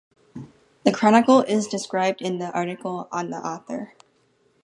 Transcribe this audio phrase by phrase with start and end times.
[0.83, 3.93] The chronicle is described in the article on the author.